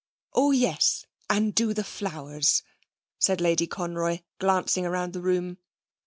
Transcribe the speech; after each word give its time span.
Oh 0.33 0.49
yes! 0.49 1.05
and 1.29 1.53
do 1.53 1.75
the 1.75 1.83
flowers,' 1.83 2.63
said 3.19 3.39
Lady 3.39 3.67
Conroy, 3.67 4.21
glancing 4.39 4.85
round 4.85 5.13
the 5.13 5.21
room. 5.21 5.59